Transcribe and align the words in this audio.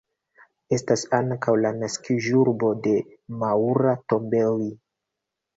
Estas 0.77 1.03
ankaŭ 1.17 1.53
la 1.65 1.73
naskiĝurbo 1.83 2.71
de 2.87 2.97
Maura 3.45 3.95
Tombelli. 4.11 4.71